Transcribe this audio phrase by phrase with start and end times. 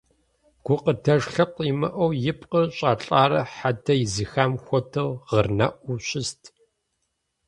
[0.65, 6.41] Гукъыдэж лъэпкъ имыӀэу, и пкъыр щӀэлӀарэ хьэдэ изыхам хуэдэу гъырнэӀуу щыст.